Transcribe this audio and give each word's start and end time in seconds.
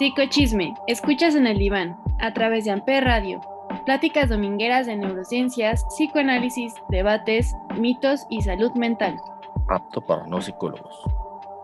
Psicochisme, 0.00 0.74
escuchas 0.86 1.34
en 1.34 1.46
el 1.46 1.58
diván, 1.58 2.00
a 2.20 2.32
través 2.32 2.64
de 2.64 2.70
Amper 2.70 3.04
Radio. 3.04 3.38
Pláticas 3.84 4.30
domingueras 4.30 4.86
de 4.86 4.96
neurociencias, 4.96 5.84
psicoanálisis, 5.90 6.72
debates, 6.88 7.54
mitos 7.76 8.22
y 8.30 8.40
salud 8.40 8.72
mental. 8.76 9.20
Apto 9.68 10.00
para 10.00 10.26
no 10.26 10.40
psicólogos. 10.40 11.02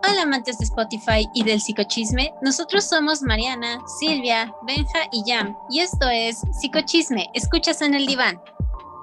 Hola 0.07 0.21
amantes 0.21 0.59
de 0.59 0.65
Spotify 0.65 1.27
y 1.33 1.45
del 1.45 1.59
psicochisme, 1.59 2.31
nosotros 2.43 2.83
somos 2.83 3.23
Mariana, 3.23 3.79
Silvia, 3.99 4.53
Benja 4.67 4.99
y 5.11 5.23
Yam, 5.25 5.57
y 5.71 5.79
esto 5.79 6.07
es 6.07 6.43
Psicochisme, 6.61 7.31
escuchas 7.33 7.81
en 7.81 7.95
el 7.95 8.05
diván. 8.05 8.39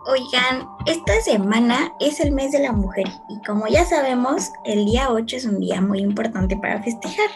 Oigan, 0.06 0.68
esta 0.86 1.20
semana 1.22 1.92
es 1.98 2.20
el 2.20 2.30
mes 2.30 2.52
de 2.52 2.60
la 2.60 2.70
mujer 2.70 3.08
y 3.28 3.44
como 3.44 3.66
ya 3.66 3.84
sabemos, 3.84 4.52
el 4.64 4.84
día 4.84 5.10
8 5.10 5.36
es 5.36 5.44
un 5.44 5.58
día 5.58 5.80
muy 5.80 5.98
importante 5.98 6.56
para 6.56 6.80
festejar. 6.84 7.30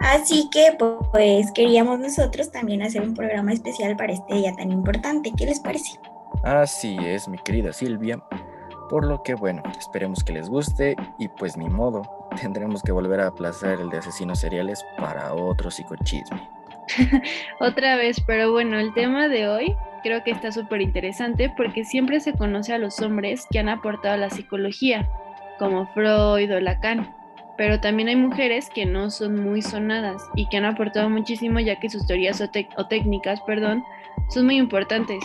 Así 0.00 0.48
que 0.50 0.76
pues 1.12 1.50
queríamos 1.52 1.98
nosotros 1.98 2.50
también 2.50 2.82
hacer 2.82 3.02
un 3.02 3.14
programa 3.14 3.52
especial 3.52 3.96
para 3.96 4.12
este 4.12 4.34
día 4.34 4.52
tan 4.54 4.70
importante. 4.70 5.32
¿Qué 5.36 5.46
les 5.46 5.60
parece? 5.60 5.98
Así 6.42 6.96
es, 7.04 7.28
mi 7.28 7.38
querida 7.38 7.72
Silvia. 7.72 8.22
Por 8.88 9.06
lo 9.06 9.22
que 9.22 9.34
bueno, 9.34 9.62
esperemos 9.78 10.24
que 10.24 10.32
les 10.32 10.48
guste 10.48 10.96
y 11.18 11.28
pues 11.28 11.56
ni 11.56 11.68
modo, 11.68 12.02
tendremos 12.40 12.82
que 12.82 12.92
volver 12.92 13.20
a 13.20 13.26
aplazar 13.26 13.80
el 13.80 13.90
de 13.90 13.98
asesinos 13.98 14.38
seriales 14.38 14.84
para 14.96 15.34
otro 15.34 15.70
psicochisme. 15.70 16.48
Otra 17.60 17.96
vez, 17.96 18.16
pero 18.26 18.50
bueno, 18.52 18.78
el 18.78 18.94
tema 18.94 19.28
de 19.28 19.46
hoy 19.46 19.76
creo 20.02 20.24
que 20.24 20.30
está 20.30 20.52
súper 20.52 20.80
interesante 20.80 21.52
porque 21.54 21.84
siempre 21.84 22.20
se 22.20 22.32
conoce 22.32 22.72
a 22.72 22.78
los 22.78 23.00
hombres 23.00 23.46
que 23.50 23.58
han 23.58 23.68
aportado 23.68 24.14
a 24.14 24.18
la 24.18 24.30
psicología, 24.30 25.06
como 25.58 25.86
Freud 25.88 26.54
o 26.54 26.60
Lacan 26.60 27.17
pero 27.58 27.80
también 27.80 28.08
hay 28.08 28.16
mujeres 28.16 28.70
que 28.70 28.86
no 28.86 29.10
son 29.10 29.42
muy 29.42 29.60
sonadas 29.60 30.22
y 30.36 30.48
que 30.48 30.56
han 30.56 30.64
aportado 30.64 31.10
muchísimo 31.10 31.58
ya 31.58 31.78
que 31.78 31.90
sus 31.90 32.06
teorías 32.06 32.40
o, 32.40 32.86
técnicas, 32.86 33.40
perdón, 33.42 33.84
son 34.28 34.46
muy 34.46 34.56
importantes, 34.56 35.18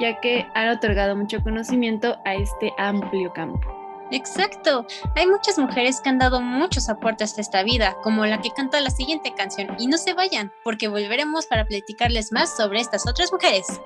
ya 0.00 0.20
que 0.20 0.44
han 0.54 0.68
otorgado 0.70 1.16
mucho 1.16 1.40
conocimiento 1.42 2.18
a 2.24 2.34
este 2.34 2.72
amplio 2.78 3.32
campo. 3.32 3.60
Exacto, 4.10 4.84
hay 5.14 5.26
muchas 5.26 5.56
mujeres 5.56 6.00
que 6.00 6.10
han 6.10 6.18
dado 6.18 6.42
muchos 6.42 6.90
aportes 6.90 7.38
a 7.38 7.40
esta 7.40 7.62
vida, 7.62 7.96
como 8.02 8.26
la 8.26 8.42
que 8.42 8.50
canta 8.50 8.80
la 8.80 8.90
siguiente 8.90 9.32
canción, 9.34 9.68
y 9.78 9.86
no 9.86 9.96
se 9.96 10.12
vayan, 10.12 10.52
porque 10.64 10.88
volveremos 10.88 11.46
para 11.46 11.64
platicarles 11.64 12.32
más 12.32 12.54
sobre 12.54 12.80
estas 12.80 13.06
otras 13.08 13.32
mujeres. 13.32 13.80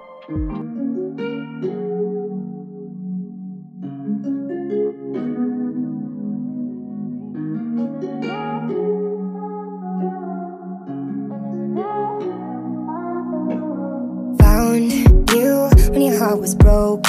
Was 16.47 16.55
broke. 16.55 17.07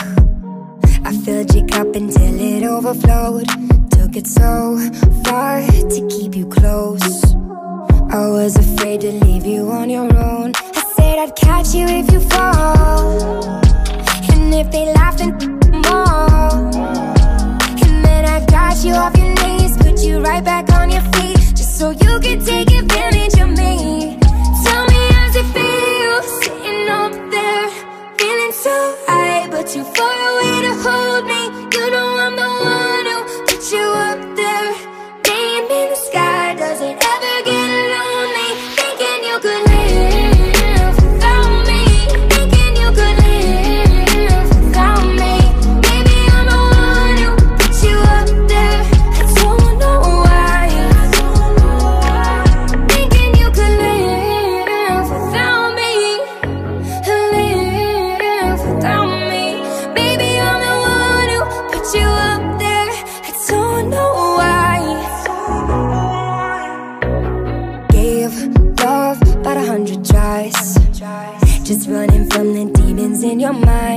I 1.06 1.12
filled 1.24 1.53
your 1.53 1.68
cup 1.68 1.96
until 1.96 2.36
it 2.42 2.64
overflowed. 2.64 3.48
Took 3.92 4.16
it 4.16 4.25
so 4.25 4.80
far 5.25 5.62
to 5.62 6.08
keep 6.09 6.36
you 6.36 6.48
close. 6.48 7.24
I 8.20 8.30
was 8.38 8.56
afraid 8.58 9.02
to 9.02 9.12
leave 9.12 9.46
you 9.46 9.70
on 9.70 9.92
your 9.92 10.09
own. 10.18 10.53
I 10.56 10.84
said 10.96 11.20
I'd 11.20 11.36
catch 11.36 11.75
you 11.75 11.86
if 11.88 12.12
you 12.12 12.20
fall. 12.20 13.44
And 14.31 14.56
if 14.56 14.72
they 14.72 14.86
laughed 14.92 15.22
and 15.22 15.34
more. 15.86 16.58
And 17.84 17.96
then 18.06 18.25
I 18.25 18.44
got 18.48 18.84
you 18.84 18.94
off 18.94 19.16
your 19.16 19.34
knees 19.42 19.78
Put 19.78 20.00
you 20.00 20.19
right 20.19 20.44
back 20.44 20.72
on 20.74 20.90
your 20.90 21.06
feet 21.14 21.38
Just 21.59 21.78
so 21.78 21.92
you 21.92 22.19
could 22.19 22.44
take 22.44 22.72
advantage 22.72 23.17
too 29.68 29.84
far 29.84 30.27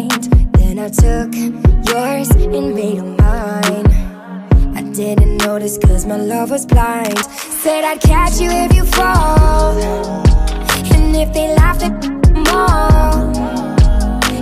mind 0.01 0.23
Then 0.55 0.79
I 0.79 0.89
took 0.89 1.35
yours 1.89 2.31
and 2.31 2.75
made 2.75 2.99
them 2.99 3.17
mine. 3.17 3.87
I 4.77 4.83
didn't 4.95 5.39
notice 5.39 5.79
cause 5.79 6.07
my 6.07 6.17
love 6.17 6.51
was 6.51 6.67
blind. 6.67 7.19
Said 7.63 7.85
I'd 7.85 8.01
catch 8.01 8.41
you 8.41 8.51
if 8.51 8.75
you 8.75 8.85
fall. 8.85 9.77
And 10.95 11.17
if 11.17 11.33
they 11.33 11.55
laughed 11.55 11.83
at 11.83 11.93
more 12.49 13.21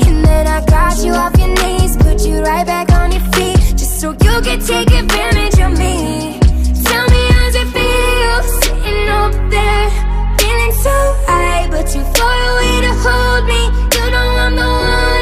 And 0.06 0.24
then 0.24 0.46
I 0.46 0.64
got 0.66 0.98
you 1.04 1.12
off 1.12 1.36
your 1.38 1.48
knees 1.48 1.96
Put 1.96 2.26
you 2.26 2.40
right 2.42 2.66
back 2.66 2.90
on 2.92 3.12
your 3.12 3.26
feet 3.32 3.60
Just 3.76 4.00
so 4.00 4.10
you 4.10 4.34
could 4.46 4.62
take 4.72 4.90
advantage 4.90 5.58
of 5.60 5.72
me. 5.78 6.38
Tell 6.84 7.06
me 7.14 7.22
how's 7.32 7.54
it 7.62 7.68
feel 7.74 8.42
Sitting 8.60 9.08
up 9.08 9.32
there 9.50 9.88
Feeling 10.38 10.74
so 10.86 10.96
high 11.26 11.68
But 11.70 11.86
too 11.92 12.04
far 12.16 12.38
away 12.52 12.74
to 12.86 12.92
hold 13.04 13.44
me. 13.52 13.62
You 13.96 14.10
know 14.12 14.28
I'm 14.44 14.54
the 14.56 14.68
one 14.68 15.17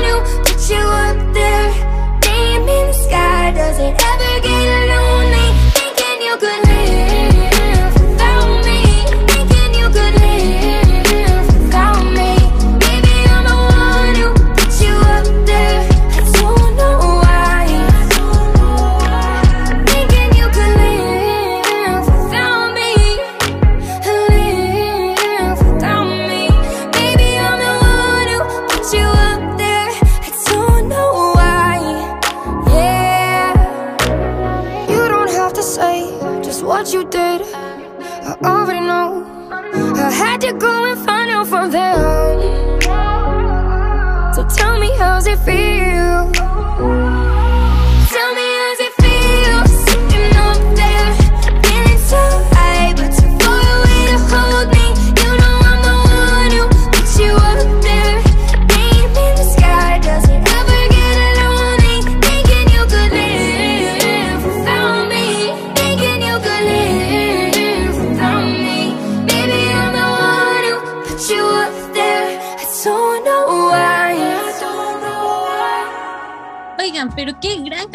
you 0.71 0.77
up 0.79 1.33
there. 1.33 1.71
Name 2.23 2.63
in 2.63 2.87
the 2.89 2.93
sky 2.93 3.53
Does 3.53 3.79
it 3.79 3.95
ever 4.03 4.41
get 4.43 4.89
lonely 4.89 5.06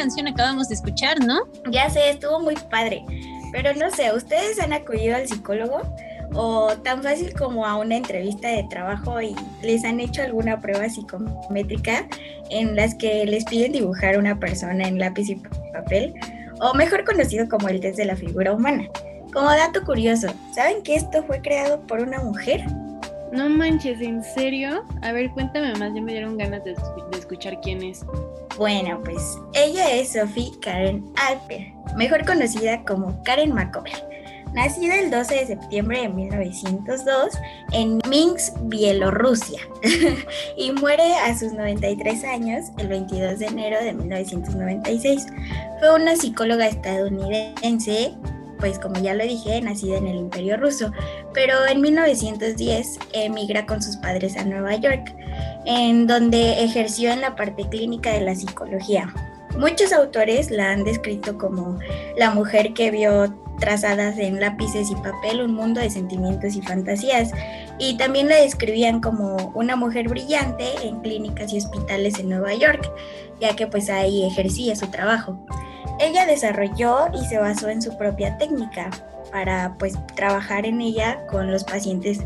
canción 0.01 0.27
acabamos 0.27 0.68
de 0.68 0.74
escuchar, 0.74 1.24
¿no? 1.24 1.42
Ya 1.69 1.88
sé, 1.88 2.09
estuvo 2.09 2.39
muy 2.39 2.56
padre. 2.71 3.03
Pero 3.51 3.75
no 3.75 3.92
sé, 3.92 4.12
¿ustedes 4.12 4.59
han 4.59 4.74
acudido 4.74 5.15
al 5.15 5.27
psicólogo? 5.27 5.81
¿O 6.33 6.74
tan 6.83 7.03
fácil 7.03 7.33
como 7.36 7.68
a 7.68 7.77
una 7.77 7.98
entrevista 7.98 8.48
de 8.48 8.63
trabajo 8.63 9.21
y 9.21 9.36
les 9.62 9.86
han 9.86 10.00
hecho 10.00 10.24
alguna 10.24 10.59
prueba 10.59 10.89
psicométrica 10.89 12.07
en 12.50 12.75
las 12.75 12.95
que 12.95 13.25
les 13.27 13.45
piden 13.45 13.74
dibujar 13.74 14.18
una 14.18 14.39
persona 14.39 14.88
en 14.88 14.98
lápiz 14.98 15.30
y 15.30 15.36
papel? 15.71 16.15
O 16.62 16.74
mejor 16.74 17.06
conocido 17.06 17.47
como 17.47 17.69
el 17.69 17.80
test 17.80 17.97
de 17.97 18.06
la 18.06 18.15
figura 18.15 18.54
humana. 18.54 18.88
Como 19.31 19.51
dato 19.51 19.83
curioso, 19.83 20.30
¿saben 20.56 20.81
que 20.81 20.95
esto 20.95 21.24
fue 21.25 21.42
creado 21.42 21.80
por 21.86 22.00
una 22.00 22.24
mujer? 22.24 22.65
No 23.31 23.48
manches, 23.48 24.01
¿en 24.01 24.22
serio? 24.24 24.83
A 25.01 25.13
ver, 25.13 25.31
cuéntame 25.31 25.74
más, 25.75 25.94
ya 25.94 26.01
me 26.01 26.12
dieron 26.12 26.38
ganas 26.38 26.63
de, 26.66 26.75
escuchar 27.18 27.60
quién 27.62 27.81
es. 27.81 28.06
Bueno, 28.57 29.01
pues 29.06 29.38
ella 29.54 29.89
es 29.95 30.12
Sophie 30.12 30.51
Karen 30.62 31.06
Alper, 31.16 31.72
mejor 31.95 32.25
conocida 32.25 32.83
como 32.83 33.24
Karen 33.24 33.54
Makover. 33.54 34.12
Nacida 34.54 35.00
el 35.00 35.10
12 35.10 35.33
de 35.33 35.48
septiembre 35.48 36.01
de 36.01 36.10
1902 36.10 37.38
en 37.72 38.01
Minsk, 38.10 38.54
Bielorrusia, 38.63 39.62
y 40.57 40.74
muere 40.74 41.13
a 41.13 41.38
sus 41.38 41.54
93 41.54 42.25
años 42.25 42.66
el 42.78 42.89
22 42.89 43.39
de 43.39 43.45
enero 43.45 43.81
de 43.81 43.94
1996. 43.94 45.28
Fue 45.80 45.95
una 45.95 46.18
psicóloga 46.18 46.68
estadounidense 46.68 48.13
pues 48.62 48.80
como 48.80 49.02
ya 49.02 49.13
lo 49.13 49.25
dije, 49.25 49.60
nacida 49.60 49.98
en 49.98 50.08
el 50.08 50.16
Imperio 50.16 50.56
Ruso, 50.56 50.94
pero 51.34 51.66
en 51.68 51.81
1910 51.81 53.00
emigra 53.12 53.66
con 53.66 53.81
sus 53.81 53.98
padres 53.98 54.38
a 54.38 54.46
Nueva 54.46 54.75
York, 54.75 55.13
en 55.66 56.08
donde 56.08 56.63
ejerció 56.63 57.12
en 57.12 57.19
la 57.19 57.36
parte 57.36 57.68
clínica 57.68 58.13
de 58.13 58.22
la 58.22 58.36
psicología. 58.36 59.13
Muchos 59.58 59.92
autores 59.92 60.50
la 60.50 60.72
han 60.72 60.86
descrito 60.86 61.38
como 61.38 61.78
la 62.16 62.31
mujer 62.31 62.74
que 62.74 62.90
vio 62.90 63.36
trazadas 63.60 64.18
en 64.18 64.40
lápices 64.40 64.90
y 64.90 64.96
papel 64.96 65.42
un 65.42 65.54
mundo 65.54 65.81
de 65.81 65.90
sentimientos 65.90 66.56
y 66.56 66.62
fantasías, 66.62 67.31
y 67.80 67.98
también 67.98 68.30
la 68.30 68.38
describían 68.38 69.02
como 69.02 69.52
una 69.56 69.75
mujer 69.75 70.07
brillante 70.07 70.66
en 70.84 71.02
clínicas 71.02 71.52
y 71.52 71.57
hospitales 71.57 72.19
en 72.19 72.30
Nueva 72.30 72.54
York, 72.54 72.90
ya 73.40 73.56
que 73.56 73.68
pues 73.68 73.90
ahí 73.90 74.25
ejercía 74.25 74.75
su 74.75 74.88
trabajo. 74.88 75.38
Ella 76.01 76.25
desarrolló 76.25 77.09
y 77.13 77.24
se 77.27 77.38
basó 77.38 77.69
en 77.69 77.81
su 77.81 77.95
propia 77.95 78.38
técnica 78.38 78.89
para 79.31 79.75
pues 79.77 79.94
trabajar 80.15 80.65
en 80.65 80.81
ella 80.81 81.25
con 81.27 81.51
los 81.51 81.63
pacientes 81.63 82.19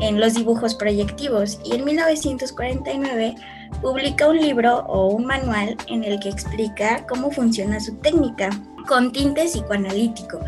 en 0.00 0.20
los 0.20 0.34
dibujos 0.34 0.74
proyectivos 0.74 1.58
y 1.64 1.74
en 1.74 1.84
1949 1.84 3.34
publica 3.80 4.28
un 4.28 4.38
libro 4.38 4.80
o 4.86 5.06
un 5.08 5.24
manual 5.24 5.76
en 5.88 6.04
el 6.04 6.20
que 6.20 6.28
explica 6.28 7.06
cómo 7.06 7.30
funciona 7.30 7.80
su 7.80 7.96
técnica 7.96 8.50
con 8.86 9.12
tinte 9.12 9.44
psicoanalítico. 9.44 10.40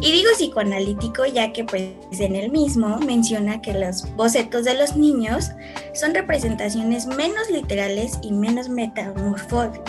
Y 0.00 0.12
digo 0.12 0.28
psicoanalítico 0.36 1.26
ya 1.26 1.52
que 1.52 1.64
pues 1.64 1.90
en 2.20 2.36
el 2.36 2.50
mismo 2.50 2.98
menciona 2.98 3.60
que 3.60 3.72
los 3.72 4.14
bocetos 4.14 4.64
de 4.64 4.74
los 4.74 4.96
niños 4.96 5.50
son 5.94 6.14
representaciones 6.14 7.06
menos 7.06 7.50
literales 7.50 8.18
y 8.22 8.32
menos 8.32 8.68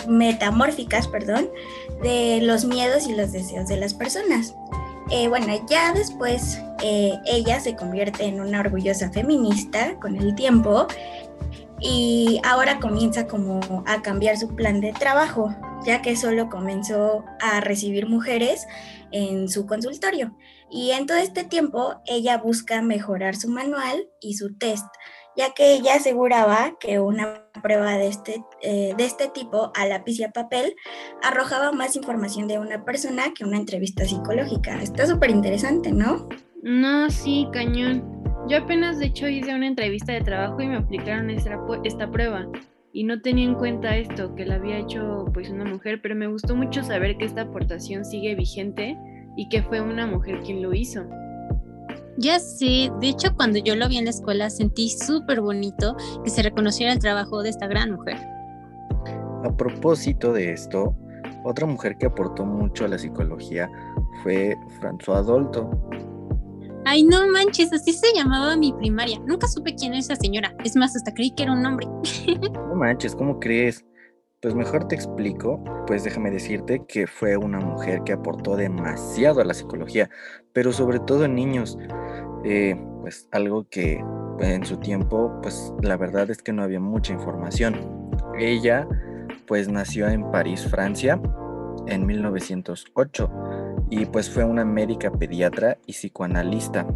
metamórficas 0.08 1.08
perdón, 1.08 1.48
de 2.02 2.40
los 2.42 2.64
miedos 2.64 3.06
y 3.06 3.14
los 3.14 3.32
deseos 3.32 3.68
de 3.68 3.76
las 3.76 3.94
personas. 3.94 4.54
Eh, 5.10 5.28
bueno, 5.28 5.46
ya 5.68 5.92
después 5.92 6.60
eh, 6.82 7.18
ella 7.26 7.58
se 7.60 7.74
convierte 7.74 8.24
en 8.24 8.40
una 8.40 8.60
orgullosa 8.60 9.10
feminista 9.10 9.98
con 9.98 10.16
el 10.16 10.34
tiempo 10.36 10.86
y 11.80 12.40
ahora 12.44 12.78
comienza 12.78 13.26
como 13.26 13.82
a 13.86 14.02
cambiar 14.02 14.36
su 14.36 14.54
plan 14.54 14.80
de 14.80 14.92
trabajo, 14.92 15.54
ya 15.84 16.02
que 16.02 16.14
solo 16.14 16.48
comenzó 16.48 17.24
a 17.40 17.60
recibir 17.60 18.06
mujeres 18.06 18.66
en 19.10 19.48
su 19.48 19.66
consultorio. 19.66 20.36
Y 20.70 20.92
en 20.92 21.06
todo 21.06 21.16
este 21.16 21.42
tiempo 21.42 22.00
ella 22.06 22.38
busca 22.38 22.80
mejorar 22.82 23.34
su 23.34 23.48
manual 23.48 24.08
y 24.20 24.34
su 24.34 24.56
test, 24.56 24.86
ya 25.36 25.52
que 25.54 25.74
ella 25.74 25.94
aseguraba 25.94 26.76
que 26.78 27.00
una 27.00 27.44
prueba 27.62 27.96
de 27.96 28.08
este, 28.08 28.44
eh, 28.62 28.94
de 28.96 29.04
este 29.04 29.28
tipo 29.28 29.72
a 29.74 29.86
lápiz 29.86 30.18
y 30.18 30.24
a 30.24 30.30
papel 30.30 30.74
arrojaba 31.22 31.72
más 31.72 31.96
información 31.96 32.48
de 32.48 32.58
una 32.58 32.84
persona 32.84 33.32
que 33.34 33.44
una 33.44 33.56
entrevista 33.56 34.04
psicológica. 34.04 34.80
Está 34.82 35.06
súper 35.06 35.30
interesante, 35.30 35.92
¿no? 35.92 36.28
No, 36.62 37.10
sí, 37.10 37.48
cañón. 37.52 38.04
Yo 38.48 38.58
apenas 38.58 38.98
de 38.98 39.06
hecho 39.06 39.28
hice 39.28 39.54
una 39.54 39.66
entrevista 39.66 40.12
de 40.12 40.22
trabajo 40.22 40.60
y 40.60 40.66
me 40.66 40.76
aplicaron 40.76 41.30
esta, 41.30 41.58
esta 41.84 42.10
prueba 42.10 42.46
y 42.92 43.04
no 43.04 43.20
tenía 43.20 43.44
en 43.44 43.54
cuenta 43.54 43.96
esto, 43.96 44.34
que 44.34 44.44
la 44.44 44.56
había 44.56 44.78
hecho 44.78 45.26
pues 45.32 45.48
una 45.50 45.64
mujer, 45.64 46.00
pero 46.02 46.16
me 46.16 46.26
gustó 46.26 46.56
mucho 46.56 46.82
saber 46.82 47.16
que 47.16 47.24
esta 47.24 47.42
aportación 47.42 48.04
sigue 48.04 48.34
vigente 48.34 48.96
y 49.36 49.48
que 49.48 49.62
fue 49.62 49.80
una 49.80 50.06
mujer 50.06 50.40
quien 50.40 50.62
lo 50.62 50.74
hizo. 50.74 51.06
Ya 52.20 52.38
sé, 52.38 52.92
de 53.00 53.08
hecho 53.08 53.34
cuando 53.34 53.58
yo 53.58 53.74
lo 53.74 53.88
vi 53.88 53.96
en 53.96 54.04
la 54.04 54.10
escuela 54.10 54.50
sentí 54.50 54.90
súper 54.90 55.40
bonito 55.40 55.96
que 56.22 56.28
se 56.28 56.42
reconociera 56.42 56.92
el 56.92 56.98
trabajo 56.98 57.42
de 57.42 57.48
esta 57.48 57.66
gran 57.66 57.92
mujer. 57.92 58.18
A 59.42 59.56
propósito 59.56 60.34
de 60.34 60.52
esto, 60.52 60.94
otra 61.44 61.66
mujer 61.66 61.96
que 61.96 62.04
aportó 62.04 62.44
mucho 62.44 62.84
a 62.84 62.88
la 62.88 62.98
psicología 62.98 63.70
fue 64.22 64.54
François 64.78 65.22
Dolto. 65.22 65.70
Ay, 66.84 67.04
no 67.04 67.26
manches, 67.26 67.72
así 67.72 67.94
se 67.94 68.12
llamaba 68.14 68.54
mi 68.54 68.74
primaria. 68.74 69.18
Nunca 69.20 69.48
supe 69.48 69.74
quién 69.74 69.92
era 69.92 70.00
esa 70.00 70.16
señora. 70.16 70.54
Es 70.62 70.76
más, 70.76 70.94
hasta 70.94 71.14
creí 71.14 71.30
que 71.30 71.44
era 71.44 71.52
un 71.52 71.64
hombre. 71.64 71.86
no 72.52 72.74
manches, 72.74 73.16
¿cómo 73.16 73.40
crees? 73.40 73.82
Pues 74.40 74.54
mejor 74.54 74.88
te 74.88 74.94
explico, 74.94 75.62
pues 75.86 76.02
déjame 76.02 76.30
decirte 76.30 76.82
que 76.88 77.06
fue 77.06 77.36
una 77.36 77.60
mujer 77.60 78.02
que 78.04 78.14
aportó 78.14 78.56
demasiado 78.56 79.42
a 79.42 79.44
la 79.44 79.52
psicología, 79.52 80.08
pero 80.54 80.72
sobre 80.72 80.98
todo 80.98 81.26
en 81.26 81.34
niños. 81.34 81.76
Eh, 82.44 82.74
pues 83.02 83.28
algo 83.32 83.68
que 83.68 84.02
en 84.40 84.64
su 84.64 84.78
tiempo, 84.78 85.30
pues 85.42 85.74
la 85.82 85.98
verdad 85.98 86.30
es 86.30 86.40
que 86.40 86.54
no 86.54 86.62
había 86.62 86.80
mucha 86.80 87.12
información. 87.12 88.10
Ella 88.38 88.88
pues 89.46 89.68
nació 89.68 90.08
en 90.08 90.30
París, 90.30 90.66
Francia, 90.66 91.20
en 91.86 92.06
1908 92.06 93.30
y 93.90 94.06
pues 94.06 94.30
fue 94.30 94.44
una 94.44 94.64
médica 94.64 95.10
pediatra 95.10 95.76
y 95.84 95.92
psicoanalista. 95.92 96.86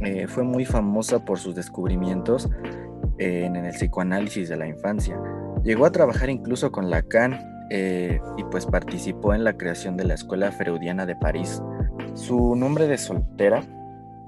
Eh, 0.00 0.26
fue 0.26 0.42
muy 0.42 0.66
famosa 0.66 1.24
por 1.24 1.38
sus 1.38 1.54
descubrimientos 1.54 2.50
en 3.16 3.56
el 3.56 3.72
psicoanálisis 3.72 4.50
de 4.50 4.56
la 4.56 4.66
infancia. 4.66 5.18
Llegó 5.64 5.86
a 5.86 5.92
trabajar 5.92 6.28
incluso 6.28 6.70
con 6.70 6.90
Lacan 6.90 7.40
eh, 7.70 8.20
y 8.36 8.44
pues 8.44 8.66
participó 8.66 9.32
en 9.32 9.44
la 9.44 9.56
creación 9.56 9.96
de 9.96 10.04
la 10.04 10.14
Escuela 10.14 10.52
Freudiana 10.52 11.06
de 11.06 11.16
París. 11.16 11.62
Su 12.14 12.54
nombre 12.54 12.86
de 12.86 12.98
soltera 12.98 13.62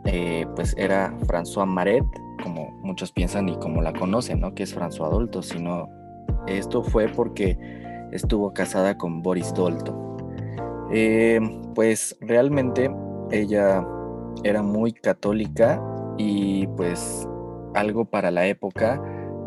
eh, 0.06 0.46
pues 0.56 0.74
era 0.78 1.12
François 1.26 1.66
Maret, 1.66 2.04
como 2.42 2.70
muchos 2.82 3.12
piensan 3.12 3.48
y 3.48 3.56
como 3.58 3.82
la 3.82 3.92
conocen, 3.92 4.40
¿no? 4.40 4.54
Que 4.54 4.62
es 4.62 4.74
François 4.74 5.10
Dolto, 5.10 5.42
sino 5.42 5.90
esto 6.46 6.82
fue 6.82 7.08
porque 7.08 7.58
estuvo 8.12 8.54
casada 8.54 8.96
con 8.96 9.22
Boris 9.22 9.52
Dolto. 9.52 10.16
Eh, 10.90 11.40
pues 11.74 12.16
realmente 12.20 12.90
ella 13.30 13.86
era 14.44 14.62
muy 14.62 14.92
católica 14.92 15.82
y 16.16 16.66
pues 16.68 17.28
algo 17.74 18.04
para 18.06 18.30
la 18.30 18.46
época 18.46 19.02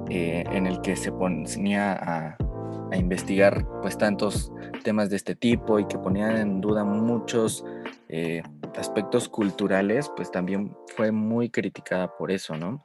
eh, 0.09 0.43
en 0.51 0.65
el 0.65 0.81
que 0.81 0.95
se 0.95 1.11
ponía 1.11 1.93
a, 1.93 2.37
investigar 2.97 3.67
pues 3.83 3.99
tantos 3.99 4.51
temas 4.83 5.11
de 5.11 5.15
este 5.15 5.35
tipo 5.35 5.77
y 5.77 5.85
que 5.85 5.99
ponían 5.99 6.37
en 6.37 6.59
duda 6.59 6.83
muchos 6.83 7.63
eh, 8.07 8.41
aspectos 8.75 9.29
culturales, 9.29 10.11
pues 10.15 10.31
también 10.31 10.75
fue 10.95 11.11
muy 11.11 11.51
criticada 11.51 12.17
por 12.17 12.31
eso, 12.31 12.57
¿no? 12.57 12.83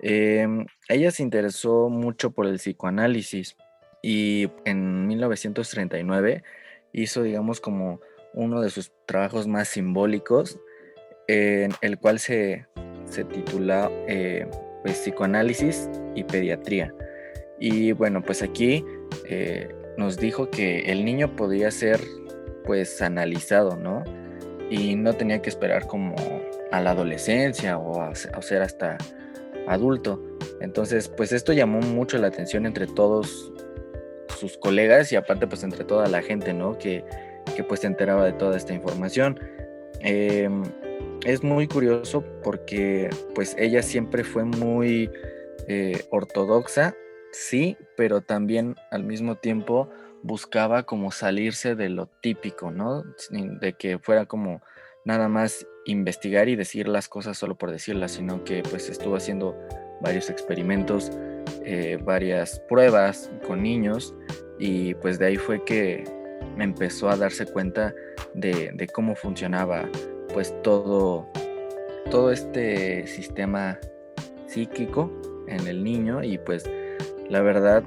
Em, 0.00 0.66
ella 0.90 1.10
se 1.10 1.22
interesó 1.22 1.88
mucho 1.88 2.32
por 2.32 2.46
el 2.46 2.56
psicoanálisis 2.56 3.56
y 4.02 4.50
en 4.66 5.06
1939 5.06 6.42
hizo, 6.92 7.22
digamos, 7.22 7.60
como 7.60 8.00
uno 8.34 8.60
de 8.60 8.68
sus 8.68 8.92
trabajos 9.06 9.46
más 9.46 9.68
simbólicos, 9.68 10.60
en 11.26 11.72
el 11.80 11.98
cual 11.98 12.18
se, 12.18 12.66
se 13.06 13.24
titula 13.24 13.90
eh, 14.06 14.46
pues, 14.82 14.98
psicoanálisis 14.98 15.88
y 16.14 16.24
pediatría. 16.24 16.94
Y 17.58 17.92
bueno, 17.92 18.22
pues 18.22 18.42
aquí 18.42 18.84
eh, 19.28 19.68
nos 19.96 20.16
dijo 20.16 20.48
que 20.50 20.80
el 20.92 21.04
niño 21.04 21.34
podía 21.34 21.70
ser 21.70 22.00
pues 22.64 23.02
analizado, 23.02 23.76
¿no? 23.76 24.04
Y 24.70 24.94
no 24.94 25.14
tenía 25.14 25.40
que 25.40 25.48
esperar 25.48 25.86
como 25.86 26.14
a 26.70 26.80
la 26.80 26.90
adolescencia 26.90 27.78
o 27.78 28.00
a, 28.02 28.14
ser 28.14 28.62
hasta 28.62 28.98
adulto. 29.66 30.22
Entonces, 30.60 31.08
pues 31.08 31.32
esto 31.32 31.52
llamó 31.52 31.80
mucho 31.80 32.18
la 32.18 32.28
atención 32.28 32.66
entre 32.66 32.86
todos 32.86 33.52
sus 34.38 34.58
colegas 34.58 35.10
y 35.10 35.16
aparte 35.16 35.46
pues 35.46 35.64
entre 35.64 35.84
toda 35.84 36.06
la 36.08 36.22
gente, 36.22 36.52
¿no? 36.52 36.78
Que, 36.78 37.04
que 37.56 37.64
pues 37.64 37.80
se 37.80 37.86
enteraba 37.86 38.24
de 38.24 38.32
toda 38.32 38.56
esta 38.56 38.74
información. 38.74 39.40
Em, 40.00 40.62
es 41.24 41.42
muy 41.42 41.66
curioso 41.66 42.24
porque 42.42 43.10
pues 43.34 43.54
ella 43.58 43.82
siempre 43.82 44.24
fue 44.24 44.44
muy 44.44 45.10
eh, 45.66 46.04
ortodoxa, 46.10 46.94
sí, 47.32 47.76
pero 47.96 48.20
también 48.20 48.76
al 48.90 49.04
mismo 49.04 49.36
tiempo 49.36 49.90
buscaba 50.22 50.84
como 50.84 51.10
salirse 51.10 51.74
de 51.74 51.88
lo 51.88 52.06
típico, 52.06 52.70
¿no? 52.70 53.04
De 53.30 53.72
que 53.74 53.98
fuera 53.98 54.26
como 54.26 54.62
nada 55.04 55.28
más 55.28 55.66
investigar 55.86 56.48
y 56.48 56.56
decir 56.56 56.88
las 56.88 57.08
cosas 57.08 57.38
solo 57.38 57.56
por 57.56 57.70
decirlas, 57.70 58.12
sino 58.12 58.44
que 58.44 58.62
pues 58.68 58.88
estuvo 58.88 59.16
haciendo 59.16 59.56
varios 60.00 60.30
experimentos, 60.30 61.10
eh, 61.64 61.98
varias 62.02 62.60
pruebas 62.68 63.30
con 63.46 63.62
niños 63.62 64.14
y 64.58 64.94
pues 64.94 65.18
de 65.18 65.26
ahí 65.26 65.36
fue 65.36 65.64
que 65.64 66.04
me 66.56 66.64
empezó 66.64 67.08
a 67.08 67.16
darse 67.16 67.46
cuenta 67.46 67.94
de, 68.34 68.70
de 68.74 68.86
cómo 68.88 69.14
funcionaba 69.14 69.88
pues 70.32 70.54
todo, 70.62 71.26
todo 72.10 72.32
este 72.32 73.06
sistema 73.06 73.78
psíquico 74.46 75.10
en 75.46 75.66
el 75.66 75.84
niño 75.84 76.22
y 76.22 76.38
pues 76.38 76.68
la 77.28 77.42
verdad 77.42 77.82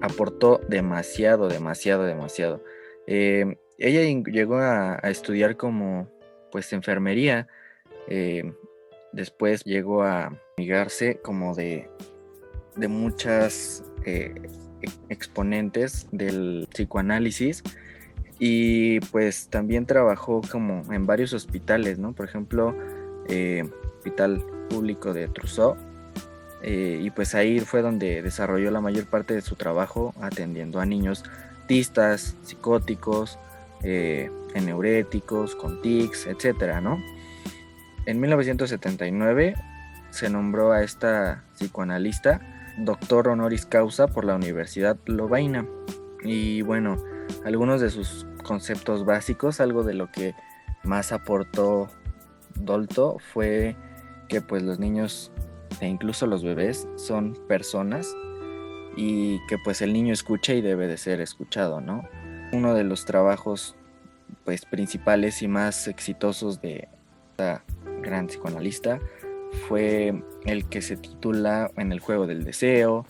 aportó 0.00 0.60
demasiado, 0.68 1.48
demasiado, 1.48 2.04
demasiado. 2.04 2.62
Eh, 3.06 3.56
ella 3.78 4.02
llegó 4.30 4.58
a, 4.58 4.96
estudiar 5.04 5.56
como 5.56 6.08
pues 6.50 6.72
enfermería, 6.72 7.48
eh, 8.08 8.52
después 9.12 9.62
llegó 9.64 10.02
a 10.02 10.38
amigarse 10.56 11.20
como 11.20 11.54
de, 11.54 11.90
de 12.76 12.88
muchas 12.88 13.84
eh, 14.04 14.34
e, 14.82 14.86
exponentes 15.08 16.06
del 16.12 16.66
psicoanálisis 16.70 17.62
y 18.38 19.00
pues 19.00 19.48
también 19.48 19.86
trabajó 19.86 20.42
como 20.50 20.82
en 20.92 21.06
varios 21.06 21.32
hospitales, 21.32 21.98
¿no? 21.98 22.12
Por 22.12 22.26
ejemplo, 22.26 22.76
Hospital 23.98 24.44
Público 24.68 25.12
de 25.12 25.28
Trousseau, 25.28 25.76
eh, 26.62 27.00
y 27.02 27.10
pues 27.10 27.34
ahí 27.34 27.60
fue 27.60 27.82
donde 27.82 28.22
desarrolló 28.22 28.70
la 28.70 28.80
mayor 28.80 29.06
parte 29.06 29.34
de 29.34 29.40
su 29.40 29.54
trabajo 29.54 30.14
atendiendo 30.20 30.80
a 30.80 30.86
niños 30.86 31.22
tistas, 31.68 32.36
psicóticos, 32.42 33.38
eh, 33.82 34.30
neuréticos, 34.54 35.54
con 35.54 35.82
tics, 35.82 36.26
etcétera, 36.26 36.80
¿no? 36.80 36.98
En 38.06 38.20
1979 38.20 39.54
se 40.10 40.30
nombró 40.30 40.72
a 40.72 40.82
esta 40.82 41.44
psicoanalista 41.54 42.40
doctor 42.78 43.28
honoris 43.28 43.66
causa 43.66 44.06
por 44.06 44.24
la 44.24 44.34
Universidad 44.34 44.96
Lovaina. 45.06 45.66
Y 46.22 46.62
bueno, 46.62 46.96
algunos 47.44 47.80
de 47.80 47.90
sus 47.90 48.25
conceptos 48.46 49.04
básicos, 49.04 49.60
algo 49.60 49.82
de 49.82 49.94
lo 49.94 50.10
que 50.10 50.34
más 50.84 51.12
aportó 51.12 51.88
Dolto 52.54 53.18
fue 53.32 53.76
que 54.28 54.40
pues 54.40 54.62
los 54.62 54.78
niños 54.78 55.30
e 55.80 55.88
incluso 55.88 56.26
los 56.26 56.42
bebés 56.42 56.88
son 56.96 57.36
personas 57.48 58.14
y 58.96 59.38
que 59.48 59.58
pues 59.58 59.82
el 59.82 59.92
niño 59.92 60.12
escucha 60.12 60.54
y 60.54 60.62
debe 60.62 60.86
de 60.86 60.96
ser 60.96 61.20
escuchado, 61.20 61.80
¿no? 61.80 62.08
Uno 62.52 62.74
de 62.74 62.84
los 62.84 63.04
trabajos 63.04 63.76
pues 64.44 64.64
principales 64.64 65.42
y 65.42 65.48
más 65.48 65.88
exitosos 65.88 66.62
de 66.62 66.88
esta 67.30 67.64
gran 68.00 68.28
psicoanalista 68.28 69.00
fue 69.68 70.22
el 70.44 70.68
que 70.68 70.80
se 70.80 70.96
titula 70.96 71.70
En 71.76 71.92
el 71.92 72.00
juego 72.00 72.26
del 72.26 72.44
deseo 72.44 73.04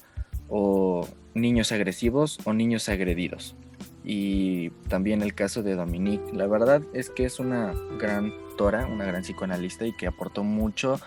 o 0.48 1.06
Niños 1.36 1.70
agresivos 1.70 2.38
o 2.44 2.54
niños 2.54 2.88
agredidos. 2.88 3.56
Y 4.08 4.70
también 4.88 5.20
el 5.20 5.34
caso 5.34 5.64
de 5.64 5.74
Dominique. 5.74 6.32
La 6.32 6.46
verdad 6.46 6.80
es 6.94 7.10
que 7.10 7.24
es 7.24 7.40
una 7.40 7.74
gran 7.98 8.32
tora, 8.56 8.86
una 8.86 9.04
gran 9.04 9.22
psicoanalista 9.22 9.84
y 9.84 9.96
que 9.96 10.06
aportó 10.06 10.44
mucho 10.44 11.00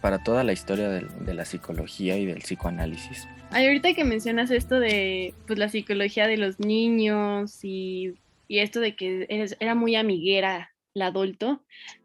para 0.00 0.22
toda 0.22 0.44
la 0.44 0.52
historia 0.52 0.88
de, 0.88 1.34
la 1.34 1.44
psicología 1.44 2.16
y 2.16 2.24
del 2.24 2.38
psicoanálisis. 2.38 3.28
Ay, 3.50 3.66
ahorita 3.66 3.92
que 3.92 4.04
mencionas 4.04 4.50
esto 4.50 4.80
de 4.80 5.34
pues, 5.46 5.58
la 5.58 5.68
psicología 5.68 6.26
de 6.26 6.38
los 6.38 6.58
niños 6.58 7.64
y, 7.64 8.14
esto 8.48 8.80
de 8.80 8.96
que 8.96 9.26
era 9.60 9.74
muy 9.74 9.94
amiguera 9.94 10.72
el 10.94 11.02
adulto, 11.02 11.62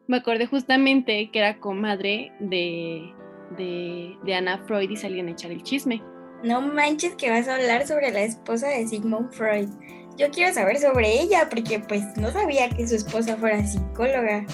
me 0.07 0.17
acordé 0.17 0.45
justamente 0.45 1.29
que 1.31 1.39
era 1.39 1.59
comadre 1.59 2.33
de, 2.41 3.13
de, 3.57 4.17
de 4.25 4.35
Ana 4.35 4.57
Freud 4.65 4.89
y 4.89 4.97
salían 4.97 5.29
a 5.29 5.31
echar 5.31 5.51
el 5.51 5.63
chisme. 5.63 6.01
No 6.43 6.59
manches 6.59 7.15
que 7.15 7.29
vas 7.29 7.47
a 7.47 7.55
hablar 7.55 7.87
sobre 7.87 8.11
la 8.11 8.23
esposa 8.23 8.67
de 8.67 8.85
Sigmund 8.85 9.31
Freud. 9.31 9.69
Yo 10.17 10.29
quiero 10.29 10.53
saber 10.53 10.77
sobre 10.79 11.21
ella 11.21 11.47
porque 11.49 11.79
pues 11.79 12.03
no 12.17 12.31
sabía 12.31 12.69
que 12.69 12.87
su 12.87 12.95
esposa 12.95 13.35
fuera 13.37 13.65
psicóloga. 13.65 14.45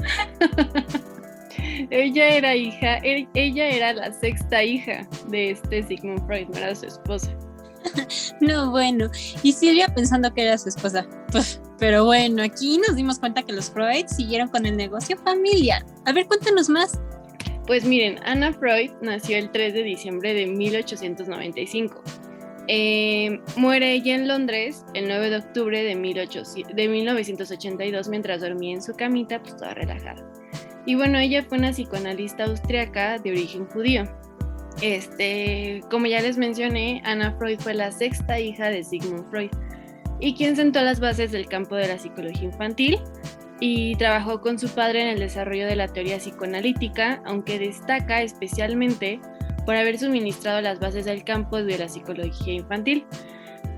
ella 1.90 2.28
era 2.28 2.56
hija, 2.56 2.98
e, 2.98 3.28
ella 3.34 3.68
era 3.68 3.92
la 3.92 4.12
sexta 4.12 4.64
hija 4.64 5.06
de 5.28 5.50
este 5.50 5.82
Sigmund 5.82 6.26
Freud, 6.26 6.48
no 6.48 6.58
era 6.58 6.74
su 6.74 6.86
esposa. 6.86 7.36
No, 8.40 8.70
bueno, 8.70 9.10
y 9.42 9.52
Silvia 9.52 9.86
pensando 9.88 10.32
que 10.32 10.42
era 10.42 10.58
su 10.58 10.68
esposa. 10.68 11.06
Pues, 11.30 11.60
pero 11.78 12.04
bueno, 12.04 12.42
aquí 12.42 12.78
nos 12.78 12.96
dimos 12.96 13.18
cuenta 13.18 13.42
que 13.42 13.52
los 13.52 13.70
Freud 13.70 14.06
siguieron 14.06 14.48
con 14.48 14.66
el 14.66 14.76
negocio 14.76 15.16
familiar. 15.18 15.84
A 16.06 16.12
ver, 16.12 16.26
cuéntanos 16.26 16.68
más. 16.68 16.98
Pues 17.66 17.84
miren, 17.84 18.18
Anna 18.24 18.52
Freud 18.52 18.90
nació 19.00 19.38
el 19.38 19.50
3 19.50 19.74
de 19.74 19.82
diciembre 19.82 20.34
de 20.34 20.46
1895. 20.46 22.02
Eh, 22.68 23.40
muere 23.56 23.92
ella 23.92 24.14
en 24.14 24.28
Londres 24.28 24.84
el 24.94 25.08
9 25.08 25.30
de 25.30 25.36
octubre 25.36 25.82
de, 25.82 25.96
1982 25.96 28.08
mientras 28.08 28.40
dormía 28.40 28.74
en 28.74 28.82
su 28.82 28.94
camita, 28.94 29.42
pues 29.42 29.56
toda 29.56 29.74
relajada. 29.74 30.24
Y 30.86 30.94
bueno, 30.94 31.18
ella 31.18 31.44
fue 31.44 31.58
una 31.58 31.72
psicoanalista 31.72 32.44
austriaca 32.44 33.18
de 33.18 33.30
origen 33.30 33.66
judío. 33.66 34.04
Este, 34.80 35.82
como 35.90 36.06
ya 36.06 36.20
les 36.20 36.38
mencioné, 36.38 37.02
Anna 37.04 37.36
Freud 37.38 37.60
fue 37.60 37.74
la 37.74 37.92
sexta 37.92 38.40
hija 38.40 38.68
de 38.68 38.82
Sigmund 38.82 39.28
Freud 39.30 39.50
y 40.18 40.34
quien 40.34 40.56
sentó 40.56 40.80
las 40.82 41.00
bases 41.00 41.32
del 41.32 41.46
campo 41.46 41.74
de 41.74 41.88
la 41.88 41.98
psicología 41.98 42.44
infantil 42.44 42.98
y 43.60 43.94
trabajó 43.96 44.40
con 44.40 44.58
su 44.58 44.68
padre 44.68 45.02
en 45.02 45.08
el 45.08 45.18
desarrollo 45.20 45.66
de 45.66 45.76
la 45.76 45.86
teoría 45.86 46.18
psicoanalítica, 46.18 47.22
aunque 47.24 47.60
destaca 47.60 48.22
especialmente 48.22 49.20
por 49.64 49.76
haber 49.76 49.98
suministrado 49.98 50.60
las 50.60 50.80
bases 50.80 51.04
del 51.04 51.24
campo 51.24 51.62
de 51.62 51.78
la 51.78 51.88
psicología 51.88 52.54
infantil, 52.54 53.04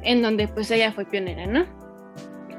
en 0.02 0.22
donde 0.22 0.48
pues 0.48 0.70
ella 0.70 0.92
fue 0.92 1.04
pionera, 1.04 1.46
¿no? 1.46 1.64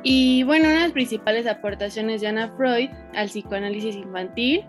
Y 0.03 0.43
bueno, 0.43 0.65
una 0.65 0.75
de 0.75 0.81
las 0.81 0.91
principales 0.91 1.47
aportaciones 1.47 2.21
de 2.21 2.27
Anna 2.27 2.53
Freud 2.55 2.89
al 3.15 3.27
psicoanálisis 3.27 3.95
infantil 3.95 4.63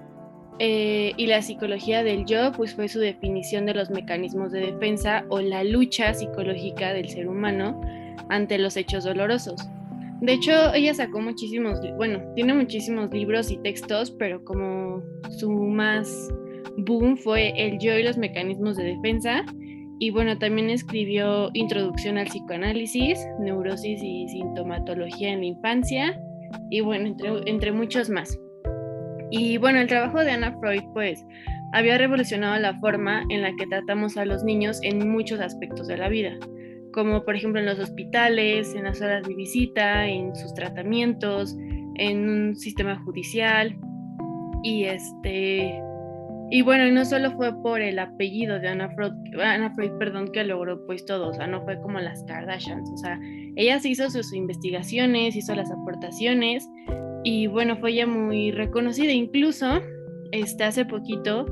eh, 0.59 1.13
y 1.19 1.27
la 1.27 1.43
psicología 1.43 2.03
del 2.03 2.25
yo, 2.25 2.53
pues 2.53 2.75
fue 2.75 2.89
su 2.89 2.99
definición 2.99 3.67
de 3.67 3.75
los 3.75 3.91
mecanismos 3.91 4.53
de 4.53 4.73
defensa 4.73 5.27
o 5.29 5.41
la 5.41 5.63
lucha 5.63 6.15
psicológica 6.15 6.95
del 6.95 7.11
ser 7.11 7.29
humano 7.29 7.79
ante 8.31 8.57
los 8.57 8.79
hechos 8.79 9.05
dolorosos. 9.05 9.69
De 10.23 10.33
hecho, 10.33 10.73
ella 10.73 10.95
sacó 10.95 11.21
muchísimos, 11.21 11.79
bueno, 11.97 12.23
tiene 12.35 12.55
muchísimos 12.55 13.13
libros 13.13 13.51
y 13.51 13.59
textos, 13.59 14.11
pero 14.11 14.43
como 14.43 15.03
su 15.29 15.51
más 15.51 16.31
boom 16.79 17.17
fue 17.17 17.53
El 17.57 17.79
yo 17.79 17.97
y 17.99 18.03
los 18.03 18.19
mecanismos 18.19 18.77
de 18.77 18.85
defensa, 18.85 19.45
y 19.99 20.11
bueno, 20.11 20.37
también 20.39 20.69
escribió 20.69 21.51
Introducción 21.55 22.19
al 22.19 22.27
psicoanálisis, 22.27 23.19
Neurosis 23.41 24.03
y 24.03 24.29
sintomatología 24.29 25.31
en 25.31 25.41
la 25.41 25.47
infancia 25.47 26.21
y 26.71 26.81
bueno, 26.81 27.07
entre, 27.07 27.31
entre, 27.47 27.73
muchos 27.73 28.11
más. 28.11 28.39
Y 29.31 29.57
bueno, 29.57 29.81
el 29.81 29.89
trabajo 29.89 30.21
de 30.21 30.33
Anna 30.33 30.57
Freud 30.61 30.83
pues 30.93 31.25
había 31.73 31.99
revolucionado 31.99 32.59
la 32.61 32.79
forma 32.79 33.25
en 33.31 33.43
la 33.43 33.55
que 33.57 33.67
tratamos 33.67 34.17
a 34.17 34.25
los 34.25 34.45
niños 34.45 34.79
en 34.83 35.09
muchos 35.09 35.41
aspectos 35.41 35.89
de 35.89 35.97
la 35.97 36.09
vida, 36.09 36.37
como 36.93 37.25
por 37.25 37.35
ejemplo 37.35 37.61
en 37.61 37.67
los 37.67 37.79
hospitales, 37.79 38.75
en 38.75 38.85
las 38.85 39.01
horas 39.01 39.27
de 39.27 39.35
visita, 39.35 40.07
en 40.07 40.35
sus 40.37 40.53
tratamientos, 40.55 41.57
en 41.97 42.29
un 42.29 42.57
sistema 42.57 42.97
judicial 43.05 43.77
y 44.63 44.85
este 44.85 45.81
y 46.51 46.63
bueno, 46.63 46.91
no 46.93 47.05
solo 47.05 47.33
fue 47.33 47.53
por 47.63 47.81
el 47.81 47.99
apellido 47.99 48.61
de 48.61 48.69
Anna 48.69 48.89
Freud, 48.91 49.13
Anna 49.41 49.75
Freud, 49.75 49.93
perdón, 49.99 50.31
que 50.33 50.45
logró 50.45 50.85
pues 50.87 51.05
todo, 51.05 51.29
o 51.29 51.35
sea, 51.35 51.47
no 51.47 51.63
fue 51.63 51.81
como 51.81 51.99
las 51.99 52.23
Kardashians, 52.25 52.89
o 52.91 52.97
sea, 52.97 53.19
ella 53.57 53.79
hizo 53.83 54.09
sus 54.11 54.33
investigaciones, 54.33 55.35
hizo 55.35 55.55
las 55.55 55.71
aportaciones 55.73 56.69
y 57.25 57.49
bueno, 57.49 57.77
fue 57.79 57.91
ella 57.91 58.07
muy 58.07 58.53
reconocida, 58.53 59.11
incluso 59.11 59.81
este, 60.33 60.65
hace 60.65 60.85
poquito 60.85 61.47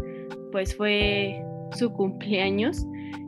pues 0.53 0.77
fue 0.77 1.43
su 1.73 1.93
cumpleaños 1.93 2.87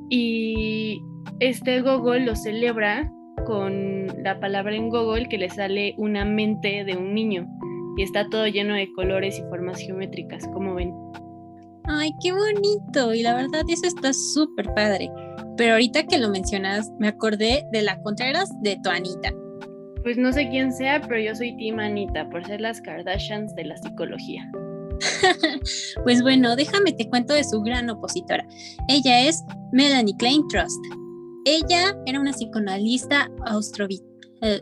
y 0.08 1.00
este 1.40 1.80
Google 1.82 2.26
lo 2.26 2.37
celebra 2.37 3.11
con 3.44 4.06
la 4.23 4.38
palabra 4.38 4.75
en 4.76 4.88
Google 4.88 5.28
que 5.28 5.38
le 5.38 5.50
sale 5.50 5.94
una 5.99 6.25
mente 6.25 6.85
de 6.85 6.96
un 6.96 7.14
niño 7.14 7.46
y 7.96 8.02
está 8.02 8.28
todo 8.28 8.46
lleno 8.46 8.75
de 8.75 8.92
colores 8.92 9.38
y 9.38 9.42
formas 9.49 9.80
geométricas, 9.80 10.46
como 10.49 10.75
ven. 10.75 10.92
Ay, 11.87 12.12
qué 12.23 12.33
bonito. 12.33 13.14
Y 13.14 13.23
la 13.23 13.35
verdad, 13.35 13.62
eso 13.69 13.87
está 13.87 14.12
súper 14.12 14.73
padre. 14.75 15.11
Pero 15.57 15.73
ahorita 15.73 16.05
que 16.05 16.19
lo 16.19 16.28
mencionas, 16.28 16.90
me 16.99 17.09
acordé 17.09 17.64
de 17.73 17.83
la 17.83 18.00
Contreras 18.02 18.50
de 18.62 18.78
tu 18.83 18.90
Anita. 18.90 19.33
Pues 20.02 20.19
no 20.19 20.33
sé 20.33 20.49
quién 20.50 20.73
sea, 20.73 21.00
pero 21.00 21.19
yo 21.19 21.35
soy 21.35 21.57
Team 21.57 21.81
Anita, 21.81 22.28
por 22.31 22.47
ser 22.47 22.61
las 22.61 22.81
Kardashians 22.81 23.55
de 23.55 23.64
la 23.64 23.76
psicología. 23.76 24.49
pues 26.05 26.23
bueno, 26.23 26.57
déjame 26.57 26.93
te 26.93 27.09
cuento 27.09 27.35
de 27.35 27.45
su 27.45 27.61
gran 27.62 27.88
opositora. 27.90 28.47
Ella 28.88 29.26
es 29.26 29.45
Melanie 29.73 30.16
Klein 30.16 30.47
Trust. 30.49 30.81
Ella 31.45 31.97
era 32.07 32.21
una 32.21 32.33
psicoanalista 32.33 33.31
eh, 34.43 34.61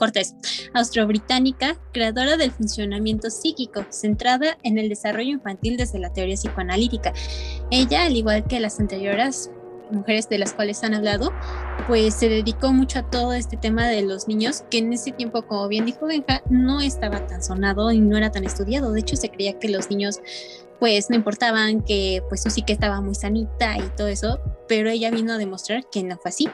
Cortés, 0.00 0.34
austro-británica, 0.72 1.76
creadora 1.92 2.38
del 2.38 2.52
funcionamiento 2.52 3.28
psíquico, 3.28 3.84
centrada 3.90 4.56
en 4.62 4.78
el 4.78 4.88
desarrollo 4.88 5.28
infantil 5.28 5.76
desde 5.76 5.98
la 5.98 6.10
teoría 6.10 6.36
psicoanalítica. 6.36 7.12
Ella, 7.70 8.06
al 8.06 8.16
igual 8.16 8.46
que 8.46 8.60
las 8.60 8.80
anteriores 8.80 9.50
mujeres 9.90 10.26
de 10.30 10.38
las 10.38 10.54
cuales 10.54 10.82
han 10.84 10.94
hablado, 10.94 11.34
pues 11.86 12.14
se 12.14 12.30
dedicó 12.30 12.72
mucho 12.72 13.00
a 13.00 13.10
todo 13.10 13.34
este 13.34 13.58
tema 13.58 13.88
de 13.88 14.00
los 14.00 14.26
niños, 14.26 14.64
que 14.70 14.78
en 14.78 14.90
ese 14.94 15.12
tiempo, 15.12 15.42
como 15.42 15.68
bien 15.68 15.84
dijo 15.84 16.06
Benja, 16.06 16.40
no 16.48 16.80
estaba 16.80 17.26
tan 17.26 17.42
sonado 17.42 17.92
y 17.92 17.98
no 17.98 18.16
era 18.16 18.32
tan 18.32 18.44
estudiado. 18.44 18.92
De 18.92 19.00
hecho, 19.00 19.16
se 19.16 19.28
creía 19.28 19.58
que 19.58 19.68
los 19.68 19.90
niños 19.90 20.20
pues 20.78 21.10
no 21.10 21.16
importaban, 21.16 21.82
que 21.82 22.22
pues 22.30 22.42
su 22.42 22.64
que 22.64 22.72
estaba 22.72 23.02
muy 23.02 23.14
sanita 23.14 23.76
y 23.76 23.82
todo 23.98 24.08
eso, 24.08 24.40
pero 24.66 24.88
ella 24.88 25.10
vino 25.10 25.34
a 25.34 25.36
demostrar 25.36 25.84
que 25.92 26.02
no 26.02 26.16
fue 26.16 26.30
así. 26.30 26.48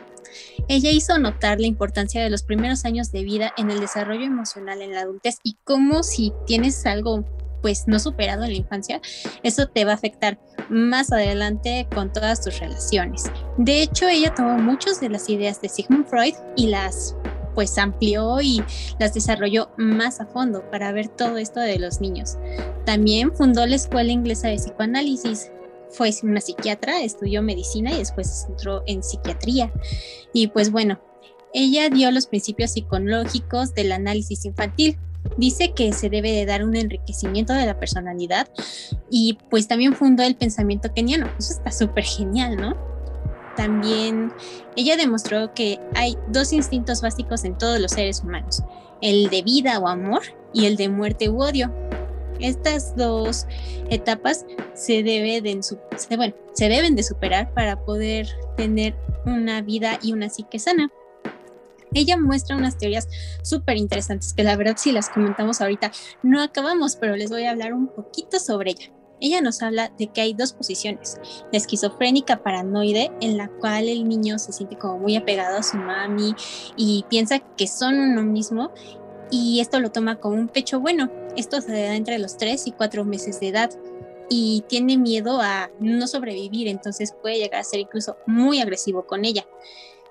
Ella 0.68 0.90
hizo 0.90 1.18
notar 1.18 1.60
la 1.60 1.66
importancia 1.66 2.22
de 2.22 2.30
los 2.30 2.42
primeros 2.42 2.84
años 2.84 3.12
de 3.12 3.24
vida 3.24 3.52
en 3.56 3.70
el 3.70 3.80
desarrollo 3.80 4.24
emocional 4.24 4.82
en 4.82 4.92
la 4.92 5.02
adultez 5.02 5.38
y 5.42 5.56
cómo 5.64 6.02
si 6.02 6.32
tienes 6.46 6.84
algo 6.86 7.24
pues 7.62 7.88
no 7.88 7.98
superado 7.98 8.44
en 8.44 8.50
la 8.50 8.56
infancia, 8.56 9.00
eso 9.42 9.66
te 9.66 9.84
va 9.84 9.92
a 9.92 9.96
afectar 9.96 10.38
más 10.68 11.10
adelante 11.10 11.88
con 11.92 12.12
todas 12.12 12.40
tus 12.40 12.60
relaciones. 12.60 13.24
De 13.56 13.82
hecho, 13.82 14.06
ella 14.06 14.32
tomó 14.34 14.58
muchas 14.58 15.00
de 15.00 15.08
las 15.08 15.28
ideas 15.28 15.60
de 15.60 15.68
Sigmund 15.68 16.06
Freud 16.06 16.34
y 16.54 16.68
las 16.68 17.16
pues 17.56 17.78
amplió 17.78 18.40
y 18.42 18.62
las 19.00 19.14
desarrolló 19.14 19.70
más 19.78 20.20
a 20.20 20.26
fondo 20.26 20.62
para 20.70 20.92
ver 20.92 21.08
todo 21.08 21.38
esto 21.38 21.58
de 21.58 21.78
los 21.78 22.00
niños. 22.00 22.36
También 22.84 23.34
fundó 23.34 23.66
la 23.66 23.76
Escuela 23.76 24.12
Inglesa 24.12 24.48
de 24.48 24.56
Psicoanálisis, 24.56 25.50
fue 25.90 26.10
una 26.22 26.40
psiquiatra, 26.40 27.02
estudió 27.02 27.42
medicina 27.42 27.92
y 27.92 27.98
después 27.98 28.46
entró 28.48 28.82
en 28.86 29.02
psiquiatría. 29.02 29.72
Y 30.32 30.48
pues 30.48 30.70
bueno, 30.70 31.00
ella 31.52 31.88
dio 31.88 32.10
los 32.10 32.26
principios 32.26 32.72
psicológicos 32.72 33.74
del 33.74 33.92
análisis 33.92 34.44
infantil. 34.44 34.98
Dice 35.36 35.72
que 35.74 35.92
se 35.92 36.08
debe 36.08 36.30
de 36.32 36.46
dar 36.46 36.64
un 36.64 36.76
enriquecimiento 36.76 37.52
de 37.52 37.66
la 37.66 37.80
personalidad 37.80 38.48
y 39.10 39.38
pues 39.50 39.66
también 39.66 39.94
fundó 39.94 40.22
el 40.22 40.36
pensamiento 40.36 40.92
keniano. 40.94 41.28
Eso 41.38 41.54
está 41.54 41.72
súper 41.72 42.04
genial, 42.04 42.56
¿no? 42.56 42.76
También 43.56 44.32
ella 44.76 44.96
demostró 44.96 45.54
que 45.54 45.80
hay 45.94 46.16
dos 46.28 46.52
instintos 46.52 47.00
básicos 47.00 47.44
en 47.44 47.56
todos 47.56 47.80
los 47.80 47.92
seres 47.92 48.20
humanos, 48.22 48.62
el 49.00 49.30
de 49.30 49.42
vida 49.42 49.78
o 49.78 49.88
amor 49.88 50.22
y 50.52 50.66
el 50.66 50.76
de 50.76 50.90
muerte 50.90 51.30
u 51.30 51.42
odio. 51.42 51.72
Estas 52.40 52.96
dos 52.96 53.46
etapas 53.90 54.44
se, 54.74 55.02
debe 55.02 55.40
de, 55.40 55.60
bueno, 56.16 56.34
se 56.52 56.68
deben 56.68 56.96
de 56.96 57.02
superar 57.02 57.52
para 57.54 57.84
poder 57.84 58.28
tener 58.56 58.94
una 59.24 59.62
vida 59.62 59.98
y 60.02 60.12
una 60.12 60.28
psique 60.28 60.58
sana. 60.58 60.90
Ella 61.94 62.18
muestra 62.18 62.56
unas 62.56 62.76
teorías 62.76 63.08
súper 63.42 63.76
interesantes 63.76 64.34
que 64.34 64.42
la 64.42 64.56
verdad 64.56 64.74
si 64.76 64.92
las 64.92 65.08
comentamos 65.08 65.60
ahorita 65.60 65.92
no 66.22 66.42
acabamos, 66.42 66.96
pero 66.96 67.16
les 67.16 67.30
voy 67.30 67.44
a 67.44 67.50
hablar 67.50 67.72
un 67.72 67.88
poquito 67.88 68.38
sobre 68.38 68.72
ella. 68.72 68.92
Ella 69.18 69.40
nos 69.40 69.62
habla 69.62 69.90
de 69.98 70.08
que 70.08 70.20
hay 70.20 70.34
dos 70.34 70.52
posiciones, 70.52 71.18
la 71.50 71.56
esquizofrénica 71.56 72.42
paranoide, 72.42 73.10
en 73.22 73.38
la 73.38 73.48
cual 73.48 73.88
el 73.88 74.06
niño 74.06 74.38
se 74.38 74.52
siente 74.52 74.76
como 74.76 74.98
muy 74.98 75.16
apegado 75.16 75.56
a 75.56 75.62
su 75.62 75.78
mami 75.78 76.34
y 76.76 77.06
piensa 77.08 77.38
que 77.38 77.66
son 77.66 77.98
uno 77.98 78.22
mismo 78.22 78.72
y 79.30 79.60
esto 79.60 79.80
lo 79.80 79.90
toma 79.90 80.16
como 80.16 80.36
un 80.36 80.48
pecho 80.48 80.80
bueno. 80.80 81.10
Esto 81.36 81.60
se 81.60 81.72
da 81.72 81.94
entre 81.94 82.18
los 82.18 82.36
3 82.36 82.66
y 82.66 82.72
4 82.72 83.04
meses 83.04 83.40
de 83.40 83.48
edad 83.48 83.70
y 84.28 84.64
tiene 84.68 84.96
miedo 84.96 85.40
a 85.40 85.70
no 85.80 86.06
sobrevivir, 86.06 86.68
entonces 86.68 87.14
puede 87.22 87.38
llegar 87.38 87.60
a 87.60 87.64
ser 87.64 87.80
incluso 87.80 88.16
muy 88.26 88.60
agresivo 88.60 89.06
con 89.06 89.24
ella. 89.24 89.46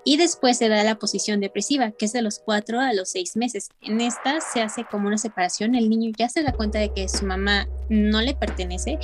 Y 0.07 0.17
después 0.17 0.59
se 0.59 0.69
da 0.69 0.83
la 0.83 0.99
posición 0.99 1.39
depresiva, 1.39 1.89
que 1.89 2.05
es 2.05 2.13
de 2.13 2.21
los 2.21 2.38
4 2.38 2.79
a 2.79 2.93
los 2.93 3.09
6 3.09 3.38
meses. 3.38 3.69
En 3.81 4.01
esta 4.01 4.39
se 4.39 4.61
hace 4.61 4.85
como 4.85 5.07
una 5.07 5.17
separación, 5.17 5.73
el 5.73 5.89
niño 5.89 6.11
ya 6.15 6.29
se 6.29 6.43
da 6.43 6.53
cuenta 6.53 6.77
de 6.77 6.93
que 6.93 7.09
su 7.09 7.25
mamá 7.25 7.67
no 7.89 8.21
le 8.21 8.35
pertenece 8.35 8.99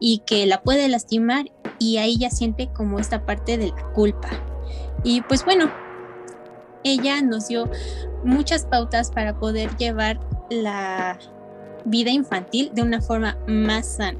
y 0.00 0.22
que 0.26 0.46
la 0.46 0.62
puede 0.62 0.88
lastimar 0.88 1.52
y 1.78 1.98
ahí 1.98 2.16
ya 2.16 2.30
siente 2.30 2.70
como 2.72 2.98
esta 2.98 3.26
parte 3.26 3.58
de 3.58 3.68
la 3.68 3.92
culpa. 3.92 4.30
Y 5.04 5.20
pues 5.20 5.44
bueno, 5.44 5.70
ella 6.84 7.20
nos 7.20 7.48
dio 7.48 7.70
muchas 8.24 8.64
pautas 8.64 9.10
para 9.10 9.38
poder 9.38 9.76
llevar 9.76 10.18
la 10.48 11.18
vida 11.86 12.10
infantil 12.10 12.70
de 12.74 12.82
una 12.82 13.00
forma 13.00 13.38
más 13.46 13.96
sana, 13.96 14.18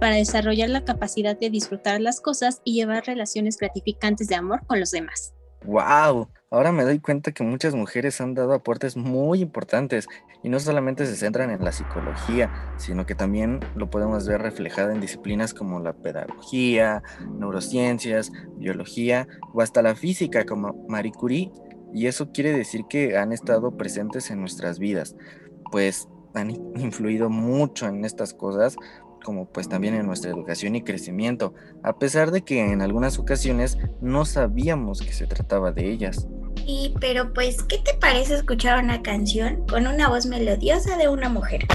para 0.00 0.16
desarrollar 0.16 0.68
la 0.68 0.84
capacidad 0.84 1.38
de 1.38 1.50
disfrutar 1.50 2.00
las 2.00 2.20
cosas 2.20 2.60
y 2.64 2.74
llevar 2.74 3.04
relaciones 3.06 3.56
gratificantes 3.58 4.28
de 4.28 4.36
amor 4.36 4.64
con 4.66 4.80
los 4.80 4.90
demás. 4.90 5.34
¡Wow! 5.64 6.28
Ahora 6.50 6.70
me 6.70 6.84
doy 6.84 7.00
cuenta 7.00 7.32
que 7.32 7.42
muchas 7.42 7.74
mujeres 7.74 8.20
han 8.20 8.34
dado 8.34 8.54
aportes 8.54 8.96
muy 8.96 9.40
importantes 9.40 10.06
y 10.44 10.48
no 10.48 10.60
solamente 10.60 11.04
se 11.04 11.16
centran 11.16 11.50
en 11.50 11.64
la 11.64 11.72
psicología, 11.72 12.52
sino 12.76 13.04
que 13.04 13.16
también 13.16 13.58
lo 13.74 13.90
podemos 13.90 14.28
ver 14.28 14.42
reflejado 14.42 14.92
en 14.92 15.00
disciplinas 15.00 15.52
como 15.52 15.80
la 15.80 15.92
pedagogía, 15.92 17.02
neurociencias, 17.36 18.30
biología 18.58 19.26
o 19.52 19.60
hasta 19.60 19.82
la 19.82 19.96
física 19.96 20.46
como 20.46 20.86
Marie 20.88 21.10
Curie 21.10 21.50
y 21.92 22.06
eso 22.06 22.30
quiere 22.30 22.52
decir 22.52 22.84
que 22.88 23.16
han 23.16 23.32
estado 23.32 23.76
presentes 23.76 24.30
en 24.30 24.40
nuestras 24.40 24.78
vidas, 24.78 25.16
pues 25.72 26.08
han 26.36 26.50
influido 26.76 27.30
mucho 27.30 27.86
en 27.86 28.04
estas 28.04 28.34
cosas, 28.34 28.76
como 29.24 29.46
pues 29.46 29.68
también 29.68 29.94
en 29.94 30.06
nuestra 30.06 30.30
educación 30.30 30.76
y 30.76 30.82
crecimiento, 30.82 31.54
a 31.82 31.98
pesar 31.98 32.30
de 32.30 32.42
que 32.42 32.70
en 32.70 32.82
algunas 32.82 33.18
ocasiones 33.18 33.78
no 34.00 34.24
sabíamos 34.24 35.00
que 35.00 35.12
se 35.12 35.26
trataba 35.26 35.72
de 35.72 35.90
ellas. 35.90 36.28
Y 36.66 36.94
pero 37.00 37.32
pues, 37.32 37.62
¿qué 37.62 37.78
te 37.78 37.94
parece 37.94 38.34
escuchar 38.34 38.82
una 38.82 39.02
canción 39.02 39.66
con 39.68 39.86
una 39.86 40.08
voz 40.08 40.26
melodiosa 40.26 40.96
de 40.96 41.08
una 41.08 41.28
mujer? 41.28 41.66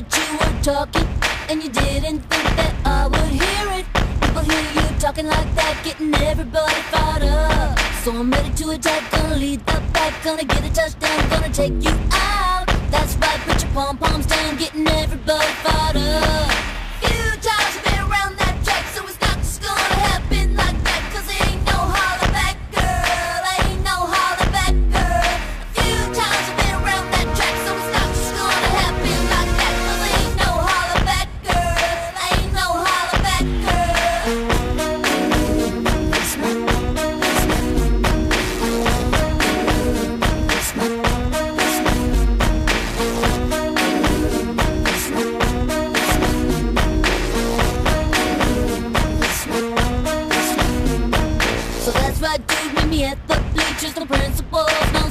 that 0.00 0.16
you 0.16 0.38
were 0.38 0.62
talking, 0.62 1.06
and 1.48 1.62
you 1.62 1.70
didn't 1.70 2.20
think 2.20 2.44
that 2.56 2.74
I 2.84 3.06
would 3.08 3.32
hear 3.42 3.78
it. 3.78 3.86
People 4.20 4.42
hear 4.42 4.62
you 4.74 4.98
talking 5.00 5.26
like 5.26 5.54
that, 5.56 5.80
getting 5.82 6.14
everybody 6.14 6.74
fired 6.92 7.24
up. 7.24 7.78
So 8.04 8.12
I'm 8.12 8.30
ready 8.30 8.50
to 8.50 8.70
attack, 8.70 9.10
gonna 9.10 9.36
lead 9.36 9.60
the 9.66 9.82
pack, 9.92 10.22
gonna 10.22 10.44
get 10.44 10.64
a 10.64 10.72
touchdown, 10.72 11.28
gonna 11.30 11.52
take 11.52 11.82
you 11.82 11.94
out. 12.12 12.66
That's 12.90 13.16
right, 13.16 13.40
put 13.46 13.62
your 13.62 13.72
pom 13.72 13.98
poms 13.98 14.26
down, 14.26 14.56
getting 14.56 14.86
everybody 14.86 15.52
fired 15.64 15.96
up. 15.96 16.77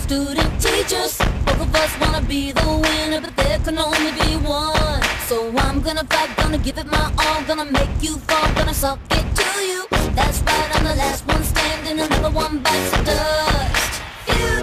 student 0.08 0.52
teachers. 0.62 1.18
Both 1.46 1.62
of 1.68 1.76
us 1.76 1.92
wanna 2.00 2.22
be 2.22 2.54
the 2.54 2.66
winner, 2.84 3.20
but 3.20 3.36
there 3.36 3.60
can 3.60 3.78
only 3.78 4.12
be 4.22 4.38
one. 4.40 5.02
So 5.28 5.52
I'm 5.58 5.82
gonna 5.82 6.06
fight, 6.06 6.32
gonna 6.38 6.58
give 6.58 6.78
it 6.78 6.88
my 6.88 7.12
all, 7.20 7.44
gonna 7.44 7.66
make 7.66 7.92
you 8.00 8.16
fall, 8.28 8.48
gonna 8.56 8.74
suck 8.74 9.00
it 9.12 9.26
to 9.40 9.48
you. 9.70 9.82
That's 10.16 10.40
right, 10.48 10.70
I'm 10.76 10.86
the 10.86 10.96
last 10.96 11.28
one 11.28 11.44
standing, 11.44 12.00
another 12.00 12.30
one 12.30 12.60
bites 12.60 12.92
the 12.92 13.04
dust. 13.04 13.94
You 14.32 14.57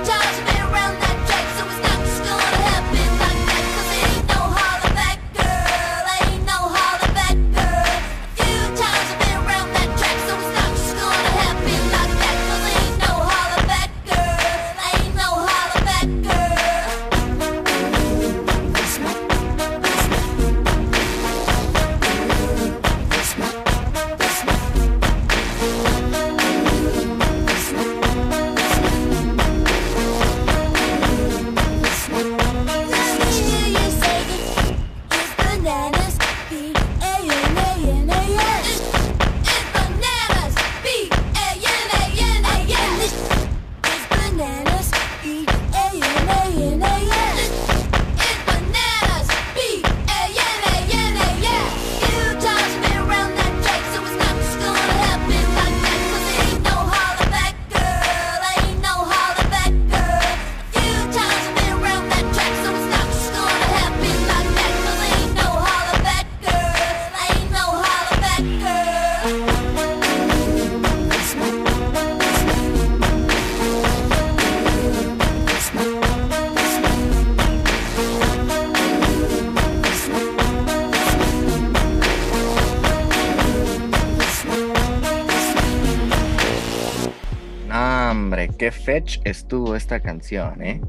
fetch 88.95 89.19
estuvo 89.25 89.75
esta 89.75 89.99
canción, 89.99 90.63
¿eh? 90.63 90.81